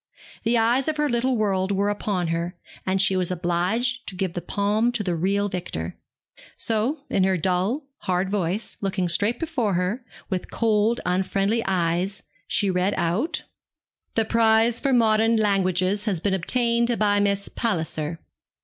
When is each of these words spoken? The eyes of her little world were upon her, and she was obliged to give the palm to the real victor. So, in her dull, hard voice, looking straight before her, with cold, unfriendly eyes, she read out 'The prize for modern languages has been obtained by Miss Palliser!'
The 0.43 0.57
eyes 0.57 0.87
of 0.87 0.97
her 0.97 1.07
little 1.07 1.37
world 1.37 1.71
were 1.71 1.91
upon 1.91 2.29
her, 2.29 2.55
and 2.87 2.99
she 2.99 3.15
was 3.15 3.29
obliged 3.29 4.07
to 4.07 4.15
give 4.15 4.33
the 4.33 4.41
palm 4.41 4.91
to 4.93 5.03
the 5.03 5.15
real 5.15 5.47
victor. 5.47 5.95
So, 6.55 7.01
in 7.07 7.23
her 7.23 7.37
dull, 7.37 7.83
hard 7.99 8.31
voice, 8.31 8.77
looking 8.81 9.07
straight 9.07 9.39
before 9.39 9.75
her, 9.75 10.03
with 10.27 10.49
cold, 10.49 11.01
unfriendly 11.05 11.61
eyes, 11.67 12.23
she 12.47 12.71
read 12.71 12.95
out 12.97 13.43
'The 14.15 14.25
prize 14.25 14.79
for 14.81 14.91
modern 14.91 15.37
languages 15.37 16.05
has 16.05 16.19
been 16.19 16.33
obtained 16.33 16.97
by 16.97 17.19
Miss 17.19 17.47
Palliser!' 17.47 18.17